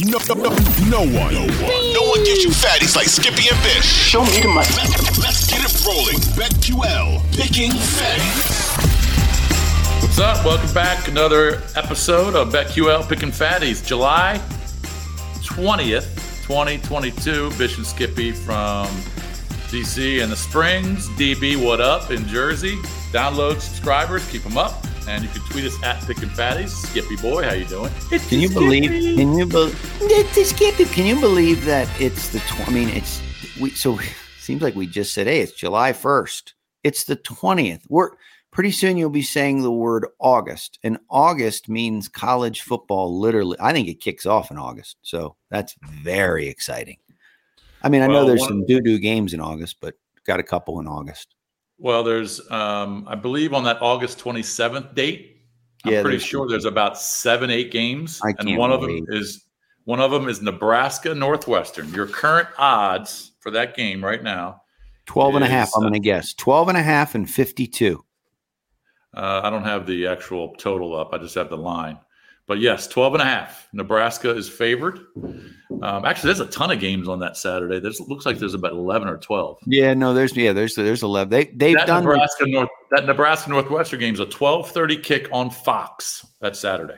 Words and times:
No, 0.00 0.18
no, 0.26 0.34
no, 0.34 0.48
no 0.88 1.00
one, 1.00 1.34
no 1.34 1.40
one, 1.42 1.92
no 1.92 2.02
one 2.08 2.24
gives 2.24 2.42
you 2.42 2.48
fatties 2.48 2.96
like 2.96 3.06
Skippy 3.06 3.48
and 3.52 3.62
Bish. 3.62 3.84
Show 3.84 4.24
me 4.24 4.40
the 4.40 4.48
money. 4.48 4.66
Let's, 4.74 5.18
let's 5.18 5.46
get 5.50 5.60
it 5.62 5.86
rolling. 5.86 6.16
BetQL, 6.34 7.20
picking 7.36 7.70
fatties. 7.70 8.72
What's 10.02 10.18
up? 10.18 10.44
Welcome 10.46 10.72
back. 10.72 11.08
Another 11.08 11.62
episode 11.76 12.34
of 12.34 12.48
BetQL 12.52 13.06
Picking 13.06 13.28
Fatties. 13.30 13.86
July 13.86 14.40
20th, 15.42 16.16
2022. 16.46 17.50
Bish 17.58 17.76
and 17.76 17.86
Skippy 17.86 18.32
from 18.32 18.86
DC 19.68 20.22
and 20.22 20.32
the 20.32 20.36
Springs. 20.36 21.06
DB, 21.10 21.62
what 21.62 21.82
up 21.82 22.10
in 22.10 22.26
Jersey? 22.26 22.76
Download 23.12 23.60
subscribers, 23.60 24.28
keep 24.30 24.42
them 24.42 24.56
up. 24.56 24.84
And 25.08 25.24
you 25.24 25.28
can 25.30 25.42
tweet 25.42 25.64
us 25.64 25.82
at 25.82 26.00
Picking 26.06 26.28
Fatties. 26.28 26.68
Skippy 26.68 27.16
boy, 27.16 27.42
how 27.42 27.52
you 27.52 27.64
doing? 27.64 27.92
Can 28.28 28.38
you 28.38 28.48
believe? 28.48 28.90
Can 29.16 29.36
you 29.36 29.46
believe? 29.46 29.76
Skippy, 30.46 30.84
can 30.84 31.06
you 31.06 31.18
believe 31.20 31.64
that 31.64 31.88
it's 32.00 32.28
the? 32.28 32.38
Tw- 32.40 32.68
I 32.68 32.70
mean, 32.70 32.88
it's 32.90 33.20
we. 33.60 33.70
So 33.70 33.98
seems 34.38 34.62
like 34.62 34.74
we 34.76 34.86
just 34.86 35.12
said, 35.12 35.26
hey, 35.26 35.40
it's 35.40 35.52
July 35.52 35.92
first. 35.92 36.54
It's 36.84 37.04
the 37.04 37.16
twentieth. 37.16 37.84
We're 37.88 38.10
pretty 38.52 38.70
soon. 38.70 38.96
You'll 38.96 39.10
be 39.10 39.22
saying 39.22 39.62
the 39.62 39.72
word 39.72 40.06
August, 40.20 40.78
and 40.84 40.98
August 41.10 41.68
means 41.68 42.08
college 42.08 42.60
football. 42.60 43.18
Literally, 43.18 43.56
I 43.60 43.72
think 43.72 43.88
it 43.88 44.00
kicks 44.00 44.24
off 44.24 44.52
in 44.52 44.56
August. 44.58 44.98
So 45.02 45.34
that's 45.50 45.74
very 45.82 46.46
exciting. 46.48 46.98
I 47.82 47.88
mean, 47.88 48.02
I 48.02 48.06
know 48.06 48.24
there's 48.24 48.40
one- 48.40 48.48
some 48.48 48.66
doo 48.66 48.80
doo 48.80 48.98
games 49.00 49.34
in 49.34 49.40
August, 49.40 49.78
but 49.80 49.94
got 50.24 50.38
a 50.38 50.44
couple 50.44 50.78
in 50.78 50.86
August. 50.86 51.34
Well, 51.82 52.04
there's, 52.04 52.40
um, 52.48 53.04
I 53.08 53.16
believe, 53.16 53.52
on 53.52 53.64
that 53.64 53.82
August 53.82 54.20
27th 54.20 54.94
date. 54.94 55.42
I'm 55.84 55.90
pretty 55.94 56.10
there's- 56.10 56.22
sure 56.22 56.48
there's 56.48 56.64
about 56.64 56.96
seven, 56.96 57.50
eight 57.50 57.72
games, 57.72 58.20
I 58.24 58.32
and 58.38 58.56
one 58.56 58.70
of 58.70 58.80
them 58.80 59.04
is 59.08 59.44
one 59.82 59.98
of 59.98 60.12
them 60.12 60.28
is 60.28 60.40
Nebraska 60.40 61.12
Northwestern. 61.12 61.92
Your 61.92 62.06
current 62.06 62.48
odds 62.56 63.32
for 63.40 63.50
that 63.50 63.74
game 63.74 64.04
right 64.04 64.22
now. 64.22 64.62
12 65.06 65.34
and 65.34 65.44
a 65.44 65.48
half, 65.48 65.72
I'm 65.74 65.80
uh, 65.80 65.88
going 65.88 65.94
to 65.94 65.98
guess. 65.98 66.34
12 66.34 66.68
and 66.68 66.78
a 66.78 66.82
half 66.82 67.16
and 67.16 67.28
52. 67.28 68.04
Uh, 69.12 69.40
I 69.42 69.50
don't 69.50 69.64
have 69.64 69.84
the 69.84 70.06
actual 70.06 70.54
total 70.54 70.94
up. 70.96 71.12
I 71.12 71.18
just 71.18 71.34
have 71.34 71.50
the 71.50 71.56
line. 71.56 71.98
But 72.48 72.58
yes, 72.58 72.88
12 72.88 73.14
and 73.14 73.22
a 73.22 73.24
half. 73.24 73.68
Nebraska 73.72 74.30
is 74.36 74.48
favored. 74.48 74.98
Um, 75.16 76.04
actually, 76.04 76.28
there's 76.28 76.40
a 76.40 76.46
ton 76.46 76.70
of 76.70 76.80
games 76.80 77.08
on 77.08 77.20
that 77.20 77.36
Saturday. 77.36 77.78
There's 77.80 78.00
looks 78.00 78.26
like 78.26 78.38
there's 78.38 78.54
about 78.54 78.72
11 78.72 79.08
or 79.08 79.16
12. 79.18 79.58
Yeah, 79.66 79.94
no, 79.94 80.12
there's 80.12 80.36
yeah, 80.36 80.52
there's 80.52 80.74
there's 80.74 81.02
11. 81.02 81.30
They 81.30 81.44
they've 81.54 81.76
That 81.76 81.86
done 81.86 82.04
Nebraska 82.04 82.44
North 82.46 82.68
that 82.90 83.06
Nebraska 83.06 83.48
Northwestern 83.50 84.00
game 84.00 84.14
is 84.14 84.20
a 84.20 84.26
12:30 84.26 85.02
kick 85.02 85.28
on 85.32 85.50
Fox 85.50 86.26
that 86.40 86.56
Saturday. 86.56 86.96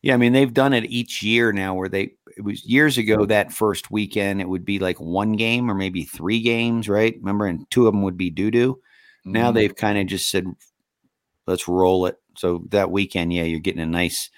Yeah, 0.00 0.14
I 0.14 0.16
mean 0.16 0.32
they've 0.32 0.52
done 0.52 0.72
it 0.72 0.84
each 0.84 1.22
year 1.22 1.52
now 1.52 1.74
where 1.74 1.88
they 1.88 2.12
it 2.36 2.42
was 2.42 2.64
years 2.64 2.98
ago 2.98 3.26
that 3.26 3.52
first 3.52 3.90
weekend 3.90 4.40
it 4.40 4.48
would 4.48 4.64
be 4.64 4.78
like 4.78 4.98
one 4.98 5.32
game 5.32 5.70
or 5.70 5.74
maybe 5.74 6.04
three 6.04 6.40
games, 6.40 6.88
right? 6.88 7.14
Remember, 7.18 7.46
and 7.46 7.68
two 7.70 7.86
of 7.86 7.92
them 7.92 8.02
would 8.02 8.16
be 8.16 8.30
doo 8.30 8.50
doo. 8.50 8.80
Now 9.24 9.50
Mhm. 9.50 9.54
they've 9.54 9.76
kind 9.76 9.98
of 9.98 10.06
just 10.06 10.30
said, 10.30 10.46
let's 11.46 11.68
roll 11.68 12.06
it. 12.06 12.16
So 12.36 12.64
that 12.70 12.90
weekend, 12.90 13.32
yeah, 13.32 13.42
you're 13.44 13.60
getting 13.60 13.82
a 13.82 13.86
nice, 13.86 14.30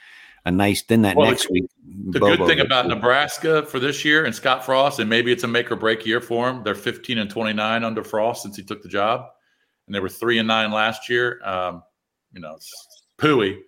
a 0.44 0.50
nice. 0.50 0.82
Then 0.82 1.03
that 1.03 1.16
Well, 1.16 1.31
next 1.31 1.50
week, 1.50 1.66
The 2.10 2.21
Bobo 2.21 2.37
good 2.37 2.47
thing 2.47 2.60
about 2.60 2.87
it. 2.87 2.88
Nebraska 2.88 3.65
for 3.66 3.78
this 3.78 4.05
year 4.05 4.25
and 4.25 4.34
Scott 4.34 4.65
Frost, 4.65 4.99
and 4.99 5.09
maybe 5.09 5.32
it's 5.32 5.44
a 5.44 5.49
make 5.49 5.71
or 5.71 5.77
break 5.77 6.05
year 6.05 6.21
for 6.21 6.49
him. 6.49 6.62
They're 6.62 6.75
15 6.75 7.19
and 7.19 7.31
29 7.31 7.84
under 7.84 8.05
Frost 8.05 8.43
since 8.43 8.56
he 8.56 8.62
took 8.62 8.82
the 8.82 8.88
job, 8.88 9.27
and 9.87 9.94
they 9.94 10.00
were 10.00 10.09
three 10.09 10.38
and 10.38 10.49
nine 10.49 10.71
last 10.71 11.09
year. 11.09 11.41
Um, 11.44 11.82
you 12.32 12.41
know, 12.41 12.55
it's 12.55 13.05
pooey. 13.19 13.59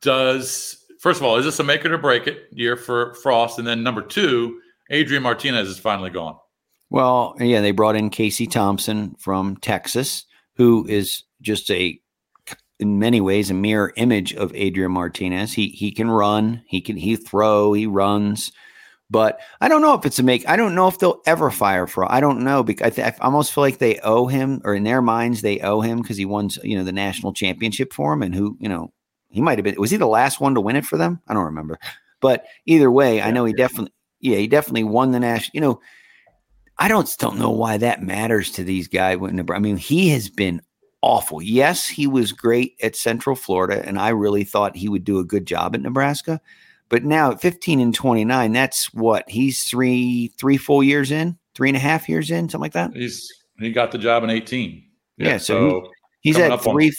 Does 0.00 0.82
first 1.00 1.20
of 1.20 1.26
all, 1.26 1.36
is 1.36 1.44
this 1.44 1.58
a 1.58 1.64
make 1.64 1.84
it 1.84 1.92
or 1.92 1.98
break 1.98 2.26
it 2.26 2.46
year 2.52 2.76
for 2.76 3.14
Frost? 3.14 3.58
And 3.58 3.66
then 3.66 3.82
number 3.82 4.02
two, 4.02 4.60
Adrian 4.90 5.22
Martinez 5.22 5.68
is 5.68 5.78
finally 5.78 6.10
gone. 6.10 6.36
Well, 6.90 7.34
yeah, 7.40 7.60
they 7.60 7.72
brought 7.72 7.96
in 7.96 8.10
Casey 8.10 8.46
Thompson 8.46 9.16
from 9.18 9.56
Texas, 9.56 10.26
who 10.56 10.86
is 10.86 11.24
just 11.40 11.70
a, 11.70 11.98
in 12.78 12.98
many 12.98 13.20
ways, 13.20 13.50
a 13.50 13.54
mirror 13.54 13.92
image 13.96 14.34
of 14.34 14.54
Adrian 14.54 14.92
Martinez. 14.92 15.52
He 15.52 15.68
he 15.68 15.92
can 15.92 16.10
run, 16.10 16.62
he 16.66 16.80
can 16.80 16.96
he 16.96 17.16
throw, 17.16 17.72
he 17.72 17.86
runs, 17.86 18.52
but 19.12 19.40
I 19.60 19.68
don't 19.68 19.82
know 19.82 19.92
if 19.92 20.06
it's 20.06 20.18
a 20.18 20.22
make. 20.22 20.48
I 20.48 20.56
don't 20.56 20.74
know 20.74 20.88
if 20.88 20.98
they'll 20.98 21.20
ever 21.26 21.50
fire 21.50 21.86
for. 21.86 22.10
I 22.10 22.20
don't 22.20 22.42
know 22.42 22.62
because 22.62 22.86
I, 22.86 22.90
th- 22.90 23.14
I 23.20 23.24
almost 23.24 23.52
feel 23.52 23.62
like 23.62 23.76
they 23.76 23.98
owe 23.98 24.26
him, 24.26 24.62
or 24.64 24.74
in 24.74 24.84
their 24.84 25.02
minds 25.02 25.42
they 25.42 25.60
owe 25.60 25.82
him 25.82 26.00
because 26.00 26.16
he 26.16 26.24
won, 26.24 26.48
you 26.64 26.78
know, 26.78 26.82
the 26.82 26.92
national 26.92 27.34
championship 27.34 27.92
for 27.92 28.14
him, 28.14 28.22
and 28.22 28.34
who 28.34 28.56
you 28.58 28.70
know 28.70 28.90
he 29.28 29.42
might 29.42 29.58
have 29.58 29.64
been. 29.64 29.78
Was 29.78 29.90
he 29.90 29.98
the 29.98 30.06
last 30.06 30.40
one 30.40 30.54
to 30.54 30.62
win 30.62 30.76
it 30.76 30.86
for 30.86 30.96
them? 30.96 31.20
I 31.28 31.34
don't 31.34 31.44
remember, 31.44 31.78
but 32.20 32.46
either 32.64 32.90
way, 32.90 33.20
I 33.20 33.32
know 33.32 33.44
he 33.44 33.52
definitely, 33.52 33.92
yeah, 34.20 34.38
he 34.38 34.48
definitely 34.48 34.84
won 34.84 35.12
the 35.12 35.20
national. 35.20 35.50
You 35.52 35.60
know. 35.60 35.80
I 36.78 36.88
don't 36.88 37.14
don't 37.18 37.38
know 37.38 37.50
why 37.50 37.76
that 37.76 38.02
matters 38.02 38.50
to 38.52 38.64
these 38.64 38.88
guys. 38.88 39.18
When 39.18 39.38
I 39.50 39.58
mean, 39.58 39.76
he 39.76 40.08
has 40.08 40.30
been 40.30 40.62
awful. 41.02 41.42
Yes, 41.42 41.86
he 41.88 42.06
was 42.06 42.32
great 42.32 42.76
at 42.82 42.96
Central 42.96 43.36
Florida, 43.36 43.82
and 43.86 43.98
I 43.98 44.08
really 44.10 44.44
thought 44.44 44.76
he 44.76 44.88
would 44.88 45.04
do 45.04 45.18
a 45.18 45.24
good 45.24 45.46
job 45.46 45.74
at 45.74 45.80
Nebraska. 45.82 46.40
But 46.88 47.04
now 47.04 47.32
at 47.32 47.40
15 47.40 47.80
and 47.80 47.94
29, 47.94 48.52
that's 48.52 48.92
what 48.94 49.28
he's 49.28 49.64
three 49.64 50.32
three 50.38 50.56
full 50.56 50.82
years 50.82 51.10
in, 51.10 51.38
three 51.54 51.68
and 51.68 51.76
a 51.76 51.80
half 51.80 52.08
years 52.08 52.30
in, 52.30 52.48
something 52.48 52.60
like 52.62 52.72
that. 52.74 52.94
He's 52.94 53.30
he 53.58 53.70
got 53.72 53.92
the 53.92 53.98
job 53.98 54.24
in 54.24 54.30
18. 54.30 54.82
Yeah, 55.18 55.36
so 55.38 55.90
He's 56.20 56.38
at 56.38 56.50
up 56.52 56.66
on- 56.66 56.74
three, 56.74 56.92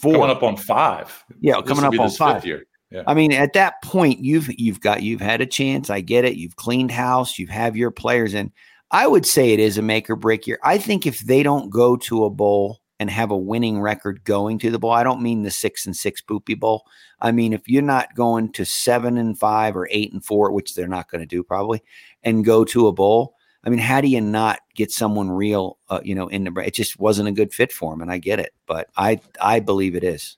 four. 0.00 0.12
coming 0.14 0.30
up 0.30 0.42
on 0.42 0.56
five. 0.56 1.24
Yeah, 1.40 1.60
This 1.60 1.68
coming 1.68 1.84
up 1.84 1.98
on 1.98 2.10
five. 2.10 2.44
year. 2.46 2.64
Yeah. 2.90 3.02
I 3.06 3.14
mean, 3.14 3.32
at 3.32 3.52
that 3.54 3.82
point, 3.82 4.20
you've 4.20 4.48
you've 4.58 4.80
got 4.80 5.02
you've 5.02 5.20
had 5.20 5.40
a 5.40 5.46
chance. 5.46 5.90
I 5.90 6.00
get 6.00 6.24
it. 6.24 6.36
You've 6.36 6.56
cleaned 6.56 6.90
house. 6.92 7.38
You 7.38 7.46
have 7.48 7.76
your 7.76 7.90
players, 7.90 8.34
and 8.34 8.52
I 8.92 9.06
would 9.08 9.26
say 9.26 9.52
it 9.52 9.58
is 9.60 9.78
a 9.78 9.82
make 9.82 10.08
or 10.08 10.14
break 10.16 10.46
year. 10.46 10.58
I 10.62 10.78
think 10.78 11.06
if 11.06 11.20
they 11.20 11.42
don't 11.42 11.70
go 11.70 11.96
to 11.96 12.24
a 12.24 12.30
bowl 12.30 12.80
and 13.00 13.10
have 13.10 13.30
a 13.30 13.36
winning 13.36 13.80
record 13.80 14.22
going 14.24 14.58
to 14.60 14.70
the 14.70 14.78
bowl, 14.78 14.92
I 14.92 15.02
don't 15.04 15.22
mean 15.22 15.42
the 15.42 15.50
six 15.50 15.86
and 15.86 15.96
six 15.96 16.20
poopy 16.20 16.54
bowl. 16.54 16.84
I 17.20 17.32
mean 17.32 17.52
if 17.52 17.68
you're 17.68 17.82
not 17.82 18.14
going 18.14 18.52
to 18.52 18.64
seven 18.64 19.18
and 19.18 19.38
five 19.38 19.76
or 19.76 19.88
eight 19.90 20.12
and 20.12 20.24
four, 20.24 20.52
which 20.52 20.74
they're 20.74 20.88
not 20.88 21.10
going 21.10 21.20
to 21.20 21.26
do 21.26 21.42
probably, 21.42 21.82
and 22.22 22.44
go 22.44 22.64
to 22.66 22.86
a 22.86 22.92
bowl. 22.92 23.34
I 23.66 23.70
mean, 23.70 23.78
how 23.78 24.02
do 24.02 24.08
you 24.08 24.20
not 24.20 24.60
get 24.74 24.92
someone 24.92 25.30
real? 25.30 25.78
Uh, 25.88 26.00
you 26.04 26.14
know, 26.14 26.28
in 26.28 26.44
the 26.44 26.52
it 26.60 26.74
just 26.74 26.98
wasn't 27.00 27.28
a 27.28 27.32
good 27.32 27.52
fit 27.52 27.72
for 27.72 27.94
him, 27.94 28.02
and 28.02 28.12
I 28.12 28.18
get 28.18 28.38
it, 28.38 28.52
but 28.66 28.90
I 28.96 29.20
I 29.40 29.60
believe 29.60 29.94
it 29.94 30.04
is. 30.04 30.36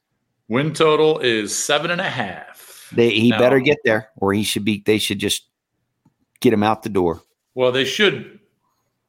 Win 0.49 0.73
total 0.73 1.19
is 1.19 1.57
seven 1.57 1.91
and 1.91 2.01
a 2.01 2.09
half. 2.09 2.89
They, 2.93 3.11
he 3.11 3.31
Now- 3.31 3.41
better 3.41 3.59
get 3.59 3.79
there, 3.85 4.11
or 4.17 4.33
he 4.33 4.45
should 4.45 4.65
be. 4.65 4.83
They 4.87 4.99
should 4.99 5.19
just 5.19 5.49
get 6.41 6.53
him 6.53 6.63
out 6.63 6.85
the 6.85 6.89
door. 6.89 7.21
Well, 7.55 7.73
they 7.73 7.85
should 7.85 8.39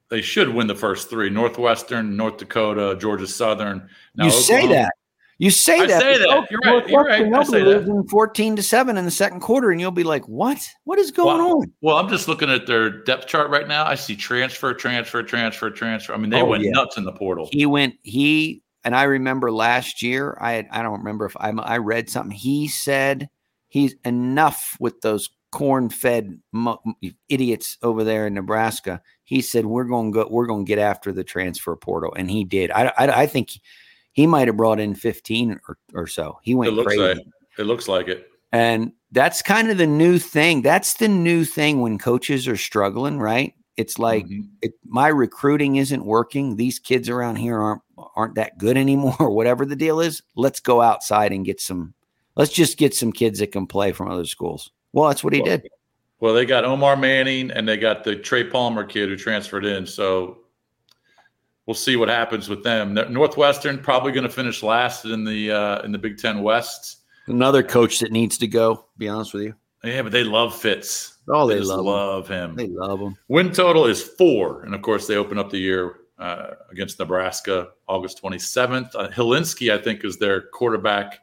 they 0.09 0.21
should 0.21 0.49
win 0.49 0.67
the 0.67 0.75
first 0.75 1.09
three: 1.09 1.29
Northwestern, 1.29 2.15
North 2.15 2.37
Dakota, 2.37 2.95
Georgia 2.99 3.27
Southern. 3.27 3.87
Now, 4.15 4.25
you 4.25 4.31
say 4.31 4.67
that. 4.67 4.91
You 5.39 5.51
say 5.51 5.81
I 5.81 5.85
that. 5.85 6.01
say 6.01 6.17
that. 6.17 6.47
You're 6.49 6.59
right. 6.65 6.89
You're 6.89 7.03
right. 7.03 7.33
I 7.33 7.43
say 7.43 7.63
that. 7.63 8.07
fourteen 8.09 8.55
to 8.55 8.63
seven 8.63 8.97
in 8.97 9.05
the 9.05 9.11
second 9.11 9.41
quarter, 9.41 9.69
and 9.69 9.79
you'll 9.79 9.91
be 9.91 10.03
like, 10.03 10.27
"What? 10.27 10.67
What 10.85 10.97
is 10.97 11.11
going 11.11 11.37
Well, 11.37 11.57
on?" 11.57 11.73
Well, 11.81 11.97
I'm 11.97 12.09
just 12.09 12.27
looking 12.27 12.49
at 12.49 12.65
their 12.65 12.89
depth 12.89 13.27
chart 13.27 13.51
right 13.51 13.67
now. 13.67 13.85
I 13.85 13.93
see 13.95 14.15
transfer, 14.15 14.73
transfer, 14.73 15.21
transfer, 15.21 15.69
transfer. 15.69 16.13
I 16.13 16.17
mean, 16.17 16.31
they 16.31 16.41
Oh, 16.41 16.45
went 16.45 16.63
yeah. 16.63 16.71
nuts 16.71 16.97
in 16.97 17.03
the 17.03 17.11
portal. 17.11 17.49
He 17.51 17.67
went. 17.67 17.95
He 18.01 18.63
and 18.83 18.95
I 18.95 19.03
remember 19.03 19.51
last 19.51 20.01
year. 20.01 20.37
I 20.41 20.65
I 20.71 20.81
don't 20.81 20.99
remember 20.99 21.25
if 21.25 21.37
I 21.37 21.49
I 21.51 21.77
read 21.77 22.09
something. 22.09 22.31
He 22.35 22.67
said 22.67 23.29
he's 23.67 23.93
enough 24.05 24.75
with 24.79 25.01
those 25.01 25.29
corn-fed 25.51 26.39
idiots 27.29 27.77
over 27.81 28.03
there 28.03 28.27
in 28.27 28.33
Nebraska. 28.33 29.01
He 29.23 29.41
said 29.41 29.65
we're 29.65 29.83
going 29.85 30.11
to 30.13 30.23
go. 30.23 30.27
We're 30.29 30.45
going 30.47 30.65
to 30.65 30.67
get 30.69 30.79
after 30.79 31.11
the 31.11 31.23
transfer 31.23 31.75
portal, 31.75 32.13
and 32.15 32.29
he 32.29 32.43
did. 32.43 32.71
I 32.71 32.87
I, 32.97 33.21
I 33.23 33.25
think 33.27 33.51
he 34.13 34.27
might 34.27 34.47
have 34.47 34.57
brought 34.57 34.79
in 34.79 34.95
fifteen 34.95 35.59
or, 35.67 35.77
or 35.93 36.07
so. 36.07 36.39
He 36.43 36.51
It 36.51 36.55
went 36.55 36.73
looks 36.73 36.95
crazy. 36.95 37.01
like 37.15 37.17
it 37.57 37.63
looks 37.63 37.87
like 37.87 38.07
it. 38.07 38.27
And 38.51 38.93
that's 39.11 39.41
kind 39.41 39.69
of 39.69 39.77
the 39.77 39.87
new 39.87 40.19
thing. 40.19 40.61
That's 40.61 40.95
the 40.95 41.07
new 41.07 41.43
thing 41.43 41.81
when 41.81 41.97
coaches 41.97 42.47
are 42.47 42.57
struggling, 42.57 43.19
right? 43.19 43.53
It's 43.75 43.99
like 43.99 44.25
Mhm. 44.25 44.47
it, 44.61 44.73
my 44.85 45.07
recruiting 45.09 45.75
isn't 45.75 46.05
working. 46.05 46.55
These 46.55 46.79
kids 46.79 47.09
around 47.09 47.35
here 47.37 47.59
aren't 47.59 47.81
aren't 48.15 48.35
that 48.35 48.57
good 48.57 48.77
anymore, 48.77 49.15
or 49.19 49.31
whatever 49.31 49.65
the 49.65 49.75
deal 49.75 49.99
is. 49.99 50.21
Let's 50.35 50.59
go 50.59 50.81
outside 50.81 51.31
and 51.31 51.45
get 51.45 51.59
some. 51.59 51.93
Let's 52.35 52.51
just 52.53 52.77
get 52.77 52.93
some 52.95 53.11
kids 53.11 53.39
that 53.39 53.51
can 53.51 53.65
play 53.67 53.91
from 53.91 54.09
other 54.09 54.25
schools. 54.25 54.71
Well, 54.97 55.09
that's 55.09 55.23
what 55.23 55.31
he 55.33 55.41
Well, 55.41 55.57
did. 55.57 55.69
Well, 56.19 56.33
they 56.33 56.47
got 56.47 56.65
Omar 56.65 56.97
Manning 56.97 57.51
and 57.51 57.67
they 57.67 57.77
got 57.77 58.03
the 58.03 58.15
Trey 58.15 58.43
Palmer 58.43 58.83
kid 58.83 59.09
who 59.09 59.15
transferred 59.15 59.63
in. 59.63 59.85
So 59.85 60.39
we'll 61.67 61.75
see 61.75 61.95
what 61.95 62.09
happens 62.09 62.49
with 62.49 62.63
them. 62.63 62.95
Northwestern 62.95 63.77
probably 63.77 64.11
going 64.11 64.23
to 64.23 64.29
finish 64.29 64.63
last 64.63 65.05
in 65.05 65.23
the 65.23 65.51
uh, 65.51 65.81
in 65.83 65.91
the 65.91 65.99
Big 65.99 66.17
Ten 66.17 66.41
West. 66.41 67.03
Another 67.27 67.61
coach 67.61 67.99
that 67.99 68.11
needs 68.11 68.39
to 68.39 68.47
go. 68.47 68.85
Be 68.97 69.07
honest 69.07 69.35
with 69.35 69.43
you. 69.43 69.53
Yeah, 69.83 70.01
but 70.01 70.11
they 70.11 70.23
love 70.23 70.59
Fitz. 70.59 71.17
Oh, 71.29 71.47
they 71.47 71.59
just 71.59 71.69
love 71.69 71.77
him. 71.79 71.85
love 71.85 72.27
him. 72.27 72.55
They 72.55 72.67
love 72.67 72.99
him. 72.99 73.15
Win 73.27 73.51
total 73.51 73.85
is 73.85 74.01
four, 74.01 74.63
and 74.63 74.73
of 74.73 74.81
course 74.81 75.05
they 75.05 75.17
open 75.17 75.37
up 75.37 75.51
the 75.51 75.59
year 75.59 75.97
uh, 76.17 76.51
against 76.71 76.97
Nebraska 76.97 77.67
August 77.87 78.23
27th. 78.23 78.95
Uh, 78.95 79.09
Hilinski, 79.09 79.71
I 79.71 79.77
think, 79.79 80.03
is 80.03 80.17
their 80.17 80.41
quarterback 80.41 81.19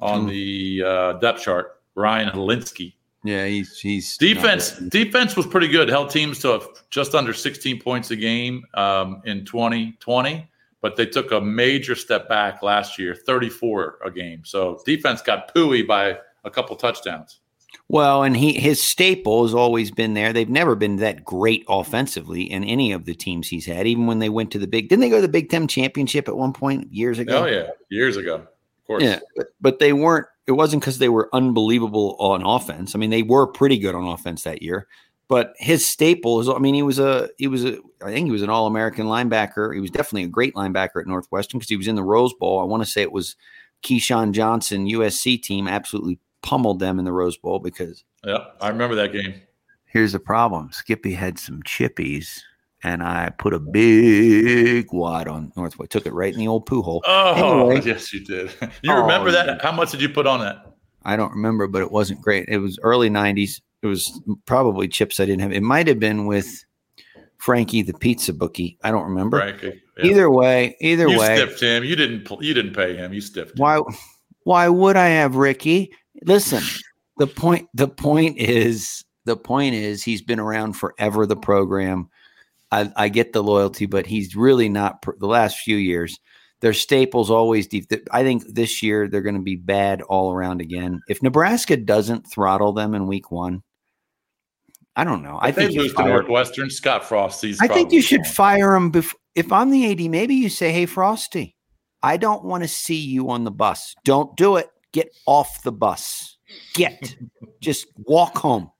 on 0.00 0.22
Hmm. 0.22 0.28
the 0.28 0.82
uh, 0.86 1.12
depth 1.14 1.42
chart. 1.42 1.73
Ryan 1.94 2.30
Hilinski. 2.30 2.94
Yeah, 3.24 3.46
he's 3.46 3.78
he's 3.78 4.18
Defense 4.18 4.72
defense 4.72 5.34
was 5.34 5.46
pretty 5.46 5.68
good. 5.68 5.88
Held 5.88 6.10
teams 6.10 6.40
to 6.40 6.62
just 6.90 7.14
under 7.14 7.32
16 7.32 7.80
points 7.80 8.10
a 8.10 8.16
game 8.16 8.64
um, 8.74 9.22
in 9.24 9.46
2020, 9.46 10.46
but 10.82 10.96
they 10.96 11.06
took 11.06 11.32
a 11.32 11.40
major 11.40 11.94
step 11.94 12.28
back 12.28 12.62
last 12.62 12.98
year, 12.98 13.14
34 13.14 14.00
a 14.04 14.10
game. 14.10 14.42
So 14.44 14.82
defense 14.84 15.22
got 15.22 15.54
pooey 15.54 15.86
by 15.86 16.18
a 16.44 16.50
couple 16.50 16.76
touchdowns. 16.76 17.40
Well, 17.88 18.22
and 18.22 18.36
he 18.36 18.52
his 18.52 18.82
staple 18.82 19.42
has 19.42 19.54
always 19.54 19.90
been 19.90 20.14
there. 20.14 20.32
They've 20.32 20.48
never 20.48 20.74
been 20.74 20.96
that 20.96 21.24
great 21.24 21.64
offensively 21.68 22.42
in 22.42 22.64
any 22.64 22.92
of 22.92 23.04
the 23.04 23.14
teams 23.14 23.48
he's 23.48 23.66
had. 23.66 23.86
Even 23.86 24.06
when 24.06 24.18
they 24.18 24.28
went 24.28 24.50
to 24.52 24.58
the 24.58 24.66
big, 24.66 24.88
didn't 24.88 25.00
they 25.00 25.10
go 25.10 25.16
to 25.16 25.22
the 25.22 25.28
Big 25.28 25.50
Ten 25.50 25.68
championship 25.68 26.28
at 26.28 26.36
one 26.36 26.52
point 26.52 26.92
years 26.92 27.18
ago? 27.18 27.44
Oh 27.44 27.46
yeah, 27.46 27.68
years 27.90 28.16
ago, 28.16 28.36
of 28.36 28.86
course. 28.86 29.02
yeah. 29.02 29.20
But, 29.36 29.46
but 29.60 29.78
they 29.78 29.92
weren't. 29.92 30.26
It 30.46 30.52
wasn't 30.52 30.82
because 30.82 30.98
they 30.98 31.08
were 31.08 31.30
unbelievable 31.32 32.16
on 32.18 32.44
offense. 32.44 32.94
I 32.94 32.98
mean, 32.98 33.10
they 33.10 33.22
were 33.22 33.46
pretty 33.46 33.78
good 33.78 33.94
on 33.94 34.06
offense 34.06 34.42
that 34.42 34.62
year. 34.62 34.86
But 35.26 35.54
his 35.56 35.86
staple 35.86 36.40
is. 36.40 36.48
I 36.48 36.58
mean, 36.58 36.74
he 36.74 36.82
was 36.82 36.98
a 36.98 37.30
he 37.38 37.48
was 37.48 37.64
a. 37.64 37.78
I 38.02 38.12
think 38.12 38.26
he 38.26 38.32
was 38.32 38.42
an 38.42 38.50
All 38.50 38.66
American 38.66 39.06
linebacker. 39.06 39.74
He 39.74 39.80
was 39.80 39.90
definitely 39.90 40.24
a 40.24 40.28
great 40.28 40.54
linebacker 40.54 41.00
at 41.00 41.06
Northwestern 41.06 41.58
because 41.58 41.70
he 41.70 41.78
was 41.78 41.88
in 41.88 41.94
the 41.94 42.02
Rose 42.02 42.34
Bowl. 42.34 42.60
I 42.60 42.64
want 42.64 42.82
to 42.82 42.88
say 42.88 43.00
it 43.00 43.12
was 43.12 43.36
Keyshawn 43.82 44.32
Johnson 44.32 44.86
USC 44.86 45.40
team 45.42 45.66
absolutely 45.66 46.18
pummeled 46.42 46.78
them 46.78 46.98
in 46.98 47.06
the 47.06 47.12
Rose 47.12 47.38
Bowl 47.38 47.58
because 47.58 48.04
Yeah, 48.24 48.44
I 48.60 48.68
remember 48.68 48.94
that 48.96 49.12
game. 49.12 49.40
Here's 49.86 50.12
the 50.12 50.20
problem. 50.20 50.70
Skippy 50.72 51.14
had 51.14 51.38
some 51.38 51.62
chippies, 51.62 52.40
and 52.84 53.02
I 53.02 53.30
put 53.38 53.52
a 53.54 53.58
big 53.58 54.86
wad 54.92 55.26
on 55.26 55.52
Northwest. 55.56 55.90
Took 55.90 56.06
it 56.06 56.12
right 56.12 56.32
in 56.32 56.38
the 56.38 56.46
old 56.48 56.66
poo 56.66 56.82
hole. 56.82 57.02
Oh, 57.06 57.70
Anyway. 57.70 57.82
yes, 57.86 58.12
you 58.12 58.20
did. 58.24 58.50
You 58.82 58.92
Oh, 58.92 59.00
remember 59.02 59.30
yeah. 59.30 59.44
that? 59.46 59.62
How 59.62 59.72
much 59.72 59.90
did 59.90 60.00
you 60.00 60.08
put 60.08 60.26
on 60.26 60.40
that? 60.40 60.74
I 61.04 61.16
don't 61.16 61.32
remember, 61.32 61.66
but 61.66 61.82
it 61.82 61.90
wasn't 61.90 62.20
great. 62.22 62.48
It 62.48 62.58
was 62.58 62.78
early 62.82 63.10
'90s. 63.10 63.60
It 63.82 63.86
was 63.86 64.20
probably 64.46 64.86
chips 64.88 65.18
I 65.20 65.24
didn't 65.26 65.42
have. 65.42 65.52
It 65.52 65.62
might 65.62 65.86
have 65.88 65.98
been 65.98 66.24
with 66.26 66.64
Frankie 67.38 67.82
the 67.82 67.92
pizza 67.94 68.32
bookie. 68.32 68.78
I 68.82 68.90
don't 68.90 69.04
remember. 69.04 69.38
Frankie. 69.40 69.82
Yeah. 69.98 70.06
Either 70.06 70.30
way, 70.30 70.76
either 70.80 71.08
you 71.08 71.18
way. 71.18 71.36
stiffed 71.36 71.60
him. 71.60 71.84
You 71.84 71.94
didn't. 71.96 72.28
You 72.40 72.54
didn't 72.54 72.74
pay 72.74 72.96
him. 72.96 73.12
You 73.12 73.20
stiffed. 73.20 73.50
Him. 73.52 73.56
Why? 73.62 73.80
Why 74.44 74.68
would 74.68 74.96
I 74.96 75.08
have 75.08 75.36
Ricky? 75.36 75.92
Listen, 76.24 76.62
the 77.18 77.26
point. 77.26 77.68
The 77.74 77.88
point 77.88 78.38
is. 78.38 79.04
The 79.26 79.36
point 79.38 79.74
is 79.74 80.02
he's 80.02 80.20
been 80.20 80.38
around 80.40 80.74
forever. 80.74 81.24
The 81.26 81.36
program. 81.36 82.08
I, 82.72 82.90
I 82.96 83.08
get 83.08 83.32
the 83.32 83.42
loyalty, 83.42 83.86
but 83.86 84.06
he's 84.06 84.34
really 84.34 84.68
not. 84.68 85.02
pr- 85.02 85.12
The 85.18 85.26
last 85.26 85.58
few 85.58 85.76
years, 85.76 86.18
their 86.60 86.72
staples 86.72 87.30
always 87.30 87.66
deep. 87.66 87.90
I 88.10 88.22
think 88.22 88.42
this 88.48 88.82
year 88.82 89.08
they're 89.08 89.22
going 89.22 89.34
to 89.36 89.42
be 89.42 89.56
bad 89.56 90.02
all 90.02 90.32
around 90.32 90.60
again. 90.60 91.00
If 91.08 91.22
Nebraska 91.22 91.76
doesn't 91.76 92.22
throttle 92.30 92.72
them 92.72 92.94
in 92.94 93.06
week 93.06 93.30
one, 93.30 93.62
I 94.96 95.04
don't 95.04 95.22
know. 95.22 95.38
I 95.40 95.48
If 95.48 95.56
they 95.56 95.62
think 95.62 95.74
you 95.74 95.82
lose 95.82 95.94
to 95.94 96.04
Northwestern. 96.04 96.70
Scott 96.70 97.04
Frosty's. 97.04 97.60
I 97.60 97.68
think 97.68 97.92
you 97.92 98.00
should 98.00 98.22
gone. 98.22 98.32
fire 98.32 98.74
him. 98.74 98.92
Bef- 98.92 99.14
if 99.34 99.52
I'm 99.52 99.70
the 99.70 99.90
AD, 99.90 100.10
maybe 100.10 100.34
you 100.36 100.48
say, 100.48 100.72
"Hey, 100.72 100.86
Frosty, 100.86 101.56
I 102.02 102.16
don't 102.16 102.44
want 102.44 102.62
to 102.62 102.68
see 102.68 103.00
you 103.00 103.30
on 103.30 103.44
the 103.44 103.50
bus. 103.50 103.94
Don't 104.04 104.36
do 104.36 104.56
it. 104.56 104.68
Get 104.92 105.08
off 105.26 105.62
the 105.64 105.72
bus. 105.72 106.38
Get. 106.74 107.16
Just 107.60 107.86
walk 107.98 108.38
home." 108.38 108.70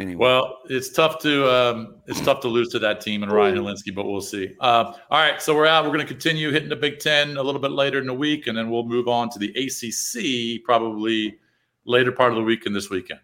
Anyway, 0.00 0.18
Well, 0.18 0.60
it's 0.70 0.88
tough 0.88 1.18
to 1.20 1.46
um, 1.54 1.96
it's 2.06 2.22
tough 2.22 2.40
to 2.40 2.48
lose 2.48 2.70
to 2.70 2.78
that 2.78 3.02
team 3.02 3.22
and 3.22 3.30
Ryan 3.30 3.56
Hilinski, 3.56 3.94
but 3.94 4.06
we'll 4.06 4.22
see. 4.22 4.54
Uh, 4.58 4.94
all 5.10 5.20
right, 5.20 5.42
so 5.42 5.54
we're 5.54 5.66
out. 5.66 5.84
We're 5.84 5.90
going 5.90 6.06
to 6.06 6.06
continue 6.06 6.50
hitting 6.50 6.70
the 6.70 6.76
Big 6.76 7.00
Ten 7.00 7.36
a 7.36 7.42
little 7.42 7.60
bit 7.60 7.72
later 7.72 7.98
in 7.98 8.06
the 8.06 8.14
week, 8.14 8.46
and 8.46 8.56
then 8.56 8.70
we'll 8.70 8.86
move 8.86 9.08
on 9.08 9.28
to 9.30 9.38
the 9.38 9.50
ACC 9.50 10.64
probably 10.64 11.38
later 11.84 12.12
part 12.12 12.32
of 12.32 12.36
the 12.36 12.42
week 12.42 12.64
and 12.64 12.74
this 12.74 12.88
weekend. 12.88 13.20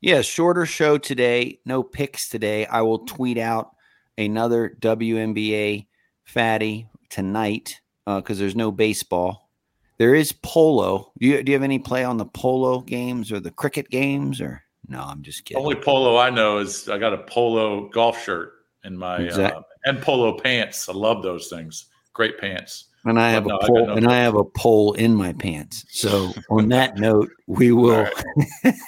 yeah, 0.00 0.20
shorter 0.20 0.66
show 0.66 0.98
today. 0.98 1.58
No 1.64 1.82
picks 1.82 2.28
today. 2.28 2.66
I 2.66 2.82
will 2.82 3.00
tweet 3.00 3.36
out 3.38 3.74
another 4.16 4.76
WNBA 4.80 5.86
fatty 6.22 6.88
tonight 7.08 7.80
because 8.06 8.38
there's 8.38 8.54
no 8.54 8.70
baseball. 8.70 9.50
There 9.98 10.14
is 10.14 10.32
polo. 10.32 11.12
Do 11.18 11.26
you, 11.26 11.42
do 11.42 11.50
you 11.50 11.56
have 11.56 11.64
any 11.64 11.80
play 11.80 12.04
on 12.04 12.18
the 12.18 12.26
polo 12.26 12.80
games 12.80 13.32
or 13.32 13.40
the 13.40 13.50
cricket 13.50 13.90
games 13.90 14.40
or? 14.40 14.63
No, 14.88 15.00
I'm 15.00 15.22
just 15.22 15.44
kidding. 15.44 15.62
Only 15.62 15.76
polo 15.76 16.16
I 16.16 16.30
know 16.30 16.58
is 16.58 16.88
I 16.88 16.98
got 16.98 17.12
a 17.12 17.18
polo 17.18 17.88
golf 17.88 18.22
shirt 18.22 18.52
in 18.84 18.96
my 18.96 19.18
Exact- 19.18 19.56
uh, 19.56 19.62
and 19.86 20.00
polo 20.02 20.38
pants. 20.38 20.88
I 20.88 20.92
love 20.92 21.22
those 21.22 21.48
things. 21.48 21.86
Great 22.12 22.38
pants. 22.38 22.86
and 23.04 23.18
I 23.20 23.30
have 23.30 23.46
I 23.46 23.54
a 23.54 23.58
pole, 23.66 23.86
no 23.86 23.94
and 23.94 24.06
I 24.06 24.18
have 24.18 24.34
a 24.34 24.44
pole 24.44 24.92
in 24.94 25.14
my 25.14 25.32
pants. 25.32 25.84
So 25.90 26.32
on 26.48 26.68
that 26.68 26.96
note, 26.96 27.30
we 27.46 27.72
will 27.72 28.08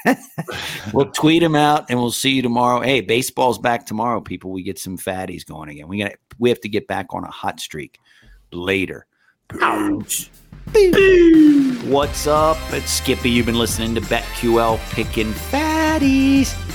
we'll 0.93 1.11
tweet 1.11 1.43
them 1.43 1.55
out, 1.55 1.87
and 1.91 1.99
we'll 1.99 2.13
see 2.13 2.31
you 2.31 2.43
tomorrow. 2.43 2.81
Hey, 2.81 3.01
baseball's 3.01 3.59
back 3.59 3.87
tomorrow, 3.87 4.21
people. 4.21 4.53
We 4.53 4.63
get 4.63 4.79
some 4.79 4.97
fatties 4.97 5.45
going 5.45 5.69
again. 5.71 5.89
We 5.89 5.99
got 5.99 6.13
we 6.39 6.49
have 6.51 6.61
to 6.61 6.69
get 6.69 6.87
back 6.87 7.07
on 7.11 7.25
a 7.25 7.31
hot 7.31 7.61
streak 7.61 7.99
later. 8.53 9.07
Peace. 9.49 10.31
What's 11.85 12.27
up? 12.27 12.59
It's 12.71 12.91
Skippy. 12.91 13.31
You've 13.31 13.47
been 13.47 13.59
listening 13.59 13.95
to 13.95 14.01
BetQL 14.01 14.79
Picking 14.91 15.33
Fatties. 15.33 15.76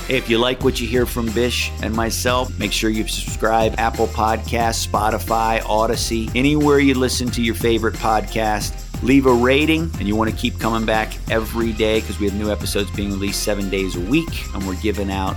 Hey, 0.08 0.18
if 0.18 0.30
you 0.32 0.40
like 0.40 0.64
what 0.64 0.82
you 0.82 0.88
hear 0.88 1.06
from 1.06 1.32
Bish 1.34 1.72
and 1.84 1.94
myself, 1.94 2.58
make 2.58 2.72
sure 2.72 2.90
you 2.90 3.08
subscribe 3.08 3.76
Apple 3.78 4.08
Podcasts, 4.08 4.88
Spotify, 4.88 5.60
Audacy, 5.60 6.36
anywhere 6.36 6.80
you 6.80 6.96
listen 6.96 7.30
to 7.32 7.42
your 7.44 7.54
favorite 7.54 7.94
podcast. 7.94 8.74
Leave 9.04 9.28
a 9.28 9.34
rating, 9.34 9.92
and 10.00 10.08
you 10.08 10.16
want 10.16 10.32
to 10.32 10.36
keep 10.36 10.60
coming 10.60 10.88
back 10.88 11.14
every 11.30 11.72
day 11.72 12.00
because 12.00 12.20
we 12.20 12.28
have 12.28 12.36
new 12.36 12.52
episodes 12.52 12.90
being 12.92 13.12
released 13.12 13.44
seven 13.44 13.70
days 13.70 13.96
a 13.96 14.00
week, 14.00 14.54
and 14.56 14.68
we're 14.68 14.82
giving 14.82 15.12
out 15.12 15.36